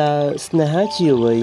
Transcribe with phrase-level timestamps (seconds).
[0.00, 0.12] តើ
[0.46, 1.36] ស្នេហាជាអ្វី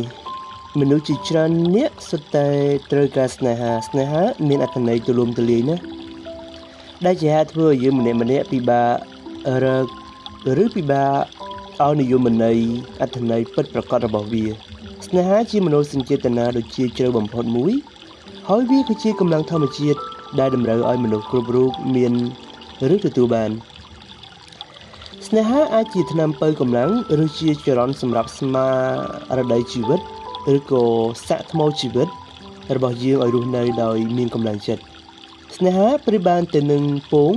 [0.80, 2.48] មនុស្សជាច្រើនអ្នកសុទ្ធតែ
[2.92, 5.84] ត្រូវការស្នេហាស្នេហា មានអត្ថន័យទូលំទូលាយណាស់
[7.06, 8.94] ដែលជាហេតុធ្វើឲ្យយើងម្នាក់ម្នាក់ពិបាក
[9.64, 9.86] រក
[10.64, 12.58] ឬពិបាកឲ្យនិយមន័យ
[13.02, 14.46] អត្ថន័យពិតប្រាកដរបស់វា
[15.08, 17.74] ស្នេហាជាមនោសញ្ចេតនាដ៏ជាជ្រៅបំផុតមួយ
[18.50, 20.00] ហើយវាគឺជាកម្លាំងធម្មជាតិ
[20.40, 22.14] ដែលតម្រូវឲ្យមនុស្សគ្រប់រូបមាន
[22.96, 23.52] ឬទទួលបាន
[25.28, 26.92] ស្នេហាអាចជាថ្នាំពៅកម្លាំង
[27.24, 28.68] ឬជាចរន្តសម្រាប់ស្មា
[29.38, 30.02] រតីជីវិត
[30.56, 30.84] ឬក៏
[31.28, 32.08] សាក់ថ្មជីវិត
[32.76, 34.84] របស់យើងឲ្យរស់នៅដោយមានកម្លាំងចិត្ត
[35.56, 37.34] ស្នេហាប្រៀបបានទៅនឹងពង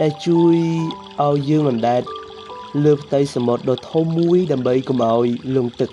[0.00, 0.54] ដែលជួយ
[1.26, 2.02] ឲ្យយើងអណ្ដែត
[2.84, 5.90] លើផ្ទៃសមុទ្រដ៏ធំមួយដើម្បីកុំឲ្យលង់ទឹក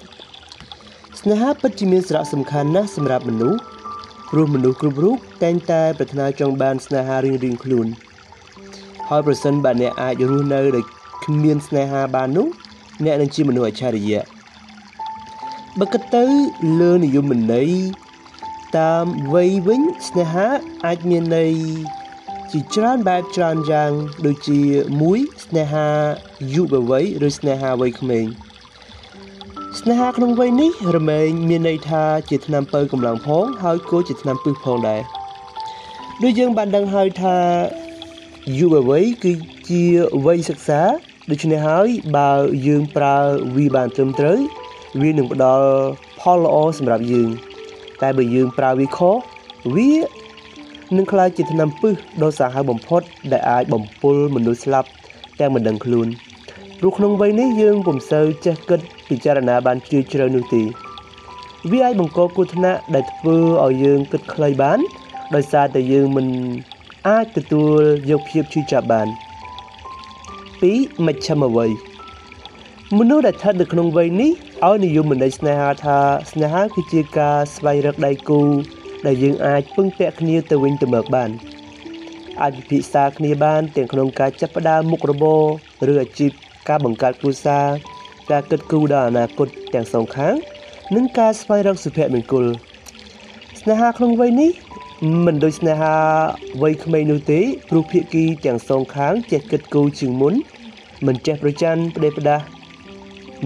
[1.22, 3.60] ស្នេហាពិតជាមានសារៈសំខាន់ណាស់សម្រាប់មនុស្ស
[4.32, 7.88] ព្រោះមនុស្សគ្រប់រូបតែងតែប្រាថ្នាចង់បានស្នេហារៀងៗខ្លួន
[9.10, 10.97] ហើយប្រសិនបើអ្នកអាចរស់នៅដោយ
[11.28, 12.48] គ្មានស្នេហាបាននោះ
[13.04, 14.24] អ្នកនឹងជាមនុស្សអច្ឆរិយៈ
[15.80, 16.26] បើគិតទៅ
[16.80, 17.72] លើនិយមន័យ
[18.78, 20.48] តាមវ័យវិញស្នេហា
[20.86, 21.54] អាចមានន័យ
[22.52, 23.92] ជាច្រើនបែបច្រើនយ៉ាង
[24.26, 24.60] ដូចជា
[25.02, 25.88] 1ស្នេហា
[26.54, 28.26] យុវវ័យឬស្នេហាវ័យក្មេង
[29.80, 35.02] ស្នេហាក្នុងវ័យនេះរមែងមានន័យថាជាឆ្នាំពៅកម្លាំងផងហើយក៏ជាឆ្នាំពឹសផងដែរ
[36.24, 37.38] ដូចយើងបានដឹងហើយថា
[38.58, 39.32] យុវវ័យគឺ
[39.70, 39.84] ជា
[40.26, 40.82] វ័យសិក្សា
[41.32, 42.32] ដូច្នេះហើយបើ
[42.68, 43.18] យើងប្រើ
[43.56, 44.40] វាបានត្រឹមត្រូវ
[45.02, 45.68] វានឹងផ្ដល់
[46.20, 47.30] ផលល្អសម្រាប់យើង
[48.02, 49.16] តែបើយើងប្រើវាខុស
[49.76, 49.92] វា
[50.96, 54.90] នឹងក្លាយជាថ្នាំពិសដ៏សាហាវបំផុត ដែលអាចបំពុលមនុស្សស្លាប់
[55.40, 56.08] ទាំងមិនដឹងខ្លួន
[56.80, 60.64] ព្រោះក្នុងវ័យនេះយើងពុំសូវចេះគិតពិចារណាបានជ្រាលជ្រៅនោះទេ
[61.72, 64.80] វាអាចបង្កគ្រោះថ្នាក់ដែលធ្វើឲ្យយើងគិតខ្លីបាន
[65.36, 66.28] ដោយសារតែយើងមិន
[67.08, 69.10] អាចទទួលយកភាពឈឺចាប់បាន
[70.62, 71.72] 2មជ្ឈមវ័យ
[72.98, 74.32] មនុស្សដែលស្ថិតនៅក្នុងវ័យនេះ
[74.66, 76.00] ឲ្យនិយមន័យស្នេហាថា
[76.32, 78.42] ស្នេហាគឺជាការស្វែងរកដៃគូ
[79.06, 81.30] ដែលយើងអាចពឹងពាក់គ្នាទៅវិញទៅមកបាន
[82.42, 86.32] អាចពិភាក្សាគ្នាបានទាំងក្នុងការចាប់ផ្ដើមមុខរបរឬអាជីព
[86.70, 87.66] ការបង្កើតគ្រួសារ
[88.32, 90.34] ការគិតគូរដល់អនាគតទាំងសងខាង
[90.96, 92.46] និងការស្វែងរកសុភមង្គល
[93.62, 94.52] ស្នេហាក្នុងវ័យនេះ
[95.26, 95.96] មិនដូចស្នេហា
[96.62, 100.34] វ័យក្មេងនោះទេព្រោះភាគីទាំងសងខាងចេះគិតគូរជាងមុន
[101.08, 102.46] មិនចេះប្រច័ណ្ឌផ្ដេសផ្ដាស់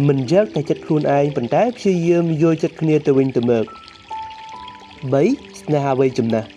[0.08, 3.66] មិនយកតែចិត្តខ្លួនឯងប៉ុន្តែព្យាយាមយល់ចិត្តគ្នាទៅវិញទៅមក
[5.12, 6.48] 3ស្នេហាវ័យចំណាស់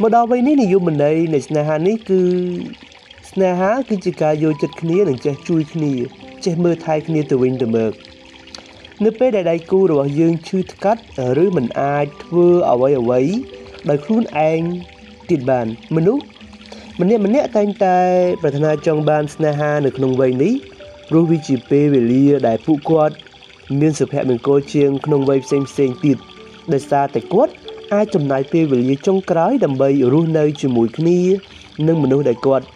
[0.00, 2.20] មកដល់វ័យនេះនិយមន័យនៃស្នេហានេះគឺ
[3.30, 5.92] ស្នេហាគឺជាការយល់ចិត្តគ្នានិងចេះជួយគ្នា
[6.44, 7.92] ចេះមើលថែគ្នាទៅវិញទៅមក
[9.04, 11.02] នៅពេលដែលដៃគូរបស់យើងឈឺថ្កាត់
[11.44, 13.20] ឬមិនអាចធ្វើអ្វីអ្វី
[13.88, 14.60] ដោយខ្លួនឯង
[15.30, 16.22] ទៀតបានមនុស្ស
[17.00, 17.98] ម្នាក់ម្នាក់តែងតែ
[18.42, 20.52] ប្រាថ្នាចង់បានស្នេហានៅក្នុងវ័យនេះ
[21.08, 23.14] ព្រោះវាជាពេលវេលាដែលពួកគាត់
[23.80, 26.16] មានសុភមង្គលជាងក្នុងវ័យផ្សេងផ្សេងទៀត
[26.72, 27.52] ដោយសារតែគាត់
[27.94, 31.18] អាចចំណាយពេលវេលាចុងក្រោយដើម្បីរស់នៅជាមួយគ្នា
[31.86, 32.66] នឹងមនុស្សដែលគាត់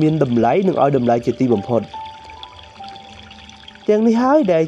[0.00, 1.82] មានតម្លៃនិងឲ្យតម្លៃជាទីបំផុត
[3.88, 4.64] ទាំងនេះហើយដែល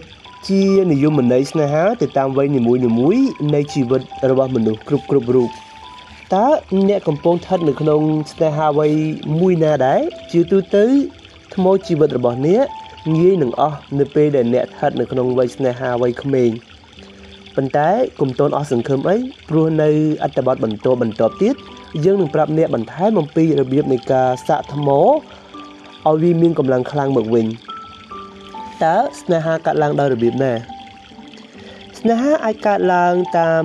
[0.48, 5.50] ជានិយមន័យស្នេហាទៅតាមវ័យនីមួយៗនៃជីវិតរបស់មនុស្សគ្រប់គ្រប់រូប
[6.34, 6.48] តើ
[6.88, 8.00] អ្នកកំពុងស្ថិតនៅក្នុង
[8.32, 8.92] ស្នេហាវ័យ
[9.40, 10.00] មួយណាដែរ
[10.32, 10.84] ជាទូទៅ
[11.54, 12.64] ថ្មជីវិតរបស់អ្នក
[13.16, 16.50] ងាយនឹងអស់នៅពេលដែលអ្នកស្ថិតនៅក្នុងវ័យស្នេហាវ័យក្មេង
[17.56, 17.88] ប៉ុន្តែ
[18.20, 19.16] កុំតូនអស់សង្ឃឹមអី
[19.48, 19.90] ព្រោះនៅ
[20.22, 21.54] អត្ថបទបន្តបន្តទៀត
[22.04, 27.46] យើងនឹងប្រាប់អ្នកបន្ថែមអំពីរបៀបនៃការសាកថ្មឲ្យវាមានកម្លាំងខ្លាំងមកវិញ
[28.84, 30.52] តើស្នេហាកាត់ឡើងដោយរបៀបណា
[31.98, 33.64] ស្នេហាអាចកើតឡើងតាម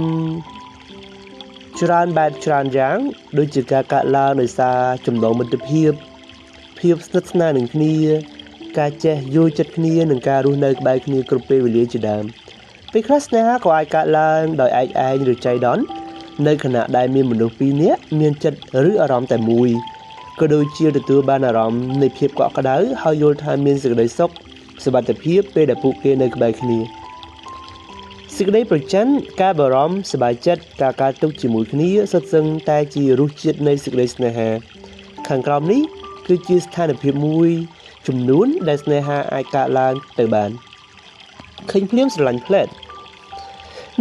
[1.81, 2.97] ច្រើនបែបច្រើនយ៉ាង
[3.37, 5.91] ដូចជាការកើតឡើងដោយសារចំណងមិត្តភាព
[6.79, 7.95] ភាពស្និទ្ធស្នាលនឹងគ្នា
[8.79, 12.23] ការចេះយល់ចិត្តគ្នានិងការរស់នៅក្បែរគ្នាគ្រប់ពេលវេលាជាដើម
[12.91, 15.83] ពេលខ្លះស្នេហាក៏អាចកើតឡើងដោយឯកឯងឬចៃដន្យ
[16.47, 19.69] នៅខណៈដែលមានមនុស្សពីរនាក់មានចិត្តឬអារម្មណ៍តែមួយ
[20.39, 24.31] ក៏ដូចជាទទួលបានអារម្មណ៍នៃភាពកក់ក្ដៅហើយយល់ថាមានសេចក្តីសុខ
[24.83, 26.79] សុវត្ថិភាពពេលដែលពួកគេនៅក្បែរគ្នា
[28.35, 34.49] សេចក្តីប្រច័ណ្ឌការបារម្ភសប្បាយចិត្តការកើតទុកជាមួយគ្នាសុទ្ធសឹងតែជារសជាតិនៃសេចក្តីស្នេហា
[35.27, 35.81] ខាងក្រោមនេះ
[36.27, 37.49] គឺជាស្ថានភាពមួយ
[38.07, 40.49] ចំនួនដែលស្នេហាអាចកើតឡើងទៅបាន
[41.71, 42.67] ឃើញភ្លាមស្រឡាញ់ផ្លែត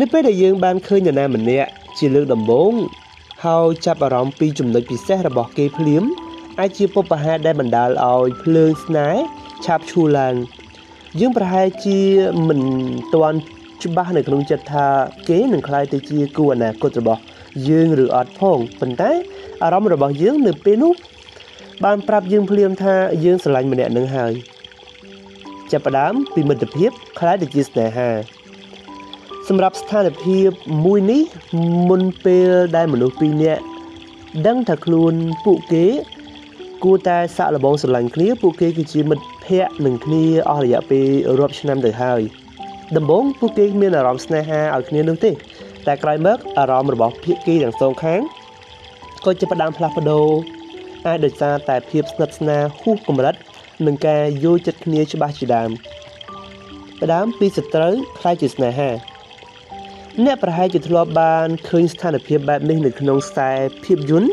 [0.01, 2.73] នៅពេលដែលយើងបានឃើញនរណាម្នាក់ជាលើកដំបូង
[3.45, 6.05] ហើយចាប់អារម្មណ៍ពីចំណុចពិសេសរបស់គេភ្លាម
[6.61, 9.23] អាចជាពុបហេតុដែលបណ្ដាលឲ្យភ្លើងស្នេហ៍
[9.65, 10.35] ឆាបឈូឡើង
[11.19, 11.99] យើងប្រហែលជា
[12.49, 12.61] មិន
[13.15, 13.39] ទាន់
[13.85, 14.87] ច្បាស់នៅក្នុងចិត្តថា
[15.29, 17.21] គេនឹងក្លាយទៅជាគូអនាគតរបស់
[17.69, 19.11] យើងឬអត់ផងប៉ុន្តែ
[19.63, 20.93] អារម្មណ៍របស់យើងនៅពេលនោះ
[21.85, 24.33] បានប្រាប់យើងភ្លាមថាយើងស្រឡាញ់ម្នាក់នឹងហើយ
[25.71, 28.11] ចាប់ផ្ដើមពីមិត្តភាពខ្លាយទៅជាស្នេហា
[29.49, 30.51] សម្រាប់ស្ថានភាព
[30.85, 31.23] មួយនេះ
[31.89, 33.63] មុនពេលដែលមនុស្សពីរនាក់
[34.47, 35.15] ដឹងថាខ្លួន
[35.45, 35.87] ពួកគេ
[36.85, 41.07] គួរតែសាក់លបងស្រឡាញ់គ្នាពួកគេគឺជាមិត្តភ័ក្តិនឹងគ្នាអស់រយៈពេល
[41.39, 42.21] រាប់ឆ្នាំទៅហើយ
[42.97, 45.31] ដំបូងពួកគេមានអារម្មណ៍ស្នេហាឲ្យគ្នានោះទេ
[45.87, 48.21] តែក្រោយមកអារម្មណ៍របស់ភាគីទាំងសងខាង
[49.25, 50.29] ក៏ចាប់ផ្ដើមផ្លាស់ប្ដូរ
[51.07, 53.35] អាចដោយសារតែភាពស្និទ្ធស្នាលហួសកម្រិត
[53.87, 55.71] និងការយល់ចិត្តគ្នាច្បាស់ជាដើម
[57.03, 58.91] ផ្ដើមពីសត្រូវខ្លាយជាស្នេហា
[60.25, 63.51] អ្នកប្រហែលជាធ្លាប់បានឃើញស្ថានភាពបែបនេះនៅក្នុងខ្សែ
[63.85, 64.31] ភាពយន្ត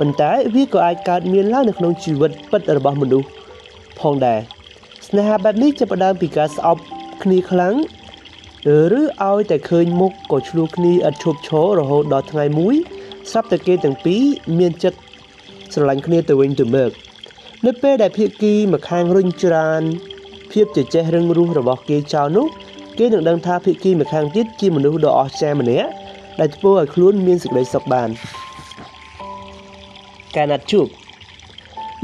[0.00, 3.28] ប៉ុន្តែវាក៏អាចកើតមានឡើងនៅក្នុងជីវិតពិតរបស់មនុស្ស
[4.00, 4.40] ផងដែរ
[5.08, 6.80] ស្នេហាបែបនេះចាប់ផ្ដើមពីការស្អប់
[7.22, 7.74] គ្នាខ្លាំង
[8.98, 12.74] ឬឲ្យតែឃើញមុខក៏ឆ្លោះគ្នាឥតឈប់ឈររហូតដល់ថ្ងៃមួយ
[13.30, 14.22] ស្រាប់តែគេទាំងពីរ
[14.58, 14.98] មានចិត្ត
[15.72, 16.90] ស្រឡាញ់គ្នាទៅវិញទៅមក
[17.66, 19.82] នៅពេលដែលភាគីម្ខាងរុញច្រាន
[20.52, 22.46] ភាពជជែករឹងរូសរបស់គេចោលនោះ
[22.98, 25.88] គេនឹងដឹងថាភាគីម្ខាងទៀតជាមនុស្សដ៏អស្ចារ្យម្នាក់
[26.40, 28.10] ដែលធ្វើឲ្យខ្លួនមានសេចក្តីសុខបាន
[30.36, 30.86] ការណាត់ជួប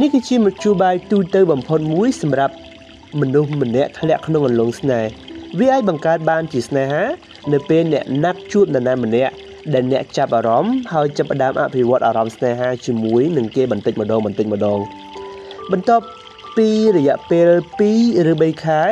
[0.01, 2.55] នេះគឺជាមធ្យោបាយទូទៅបំផុតមួយសម្រាប់
[3.21, 5.11] មនុស្សម្នាក់ធ្លាក់ក្នុងអន្លង់ស្នេហ៍
[5.59, 7.03] វាអាចបង្កើតបានជាស្នេហា
[7.53, 9.33] នៅពេលអ្នកណាត់ជួបនរណាម្នាក់
[9.75, 14.79] ដែលអ្នកចាប់អារម្មណ៍ហើយចាប់ផ្ដើមអភិវឌ្ឍអារម្មណ៍ស្នេហាជាមួយនឹងគេបន្តិចម្ដងបន្តិចម្ដង
[15.73, 16.05] បន្ទាប់
[16.57, 17.49] ពីរយៈពេល
[17.81, 18.85] 2ឬ3ខែ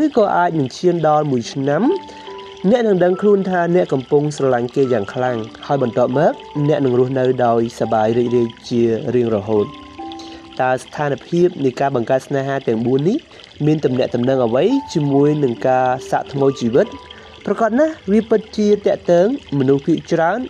[0.00, 1.82] ឬក៏អាចនឹងឈានដល់1ឆ្នាំ
[2.70, 5.36] អ្នកនឹងដឹងខ្លួនថាអ្នកកំពុងស្រឡាញ់គេយ៉ាងខ្លាំង
[5.66, 6.32] ហើយបន្ទាប់មក
[6.68, 8.82] អ្នកនឹងរស់នៅដោយសប្បាយរីករាយជា
[9.14, 9.66] រៀងរហូត
[10.60, 13.18] តើស្ថានភាពនៃការបង្កើតស្នេហាទាំង4នេះ
[13.66, 14.64] មានទំនាក់ទំនងអ្វី
[14.94, 16.86] ជាមួយនឹងការសាក់ថ្មជីវិត
[17.46, 19.26] ប្រកបណាស់វាពិតជាតកតើង
[19.58, 20.40] មនុស្សភាគច្រើន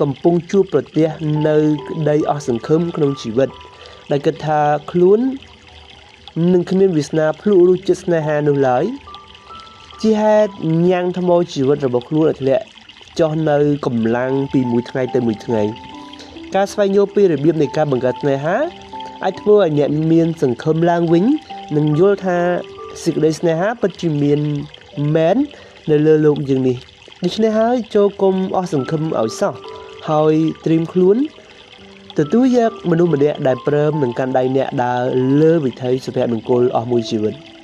[0.00, 1.08] កំពុងជួបប្រទះ
[1.48, 1.56] នៅ
[1.88, 3.48] ក្តីអស់សង្ឃឹមក្នុងជីវិត
[4.10, 4.60] ដែលគិតថា
[4.92, 5.20] ខ្លួន
[6.52, 8.84] នឹងគ្មានវាសនាភ្លុករសជាតិស្នេហានោះឡើយ
[10.01, 10.51] ជាហេតុ
[10.87, 12.63] ញ៉ាំងថ្មជីវិតរបស់ខ្លួនឲ្យធ្លាក់
[13.19, 15.61] ចុះនៅកម្លាំងពីមួយថ្ងៃទៅមួយថ្ងៃ
[16.55, 18.57] ការស្វែងយល់ពីរបៀបនៃការបង្កើតស្នេហា
[19.23, 21.25] អាចធ្វើឲ្យអ្នកមានសង្ឃឹមឡើងវិញ
[21.77, 22.37] និងយល់ថា
[23.03, 24.39] សេចក្តីស្នេហាពិតជាមាន
[25.15, 25.37] មែន
[25.91, 26.77] នៅលើโลกយើងនេះ
[27.23, 29.53] ដូច្នេះហើយចូលគុំអស់សង្ឃឹមឲ្យសោះ
[30.09, 30.33] ហើយ
[30.65, 31.17] ត្រៀមខ្លួន
[32.17, 35.01] ទទួលយកមនុស្សម្នាក់ដែលព្រមនឹងកាន់ដៃអ្នកដើរ
[35.41, 37.33] លើវិថីសុភមង្គលអស់មួយជីវិត។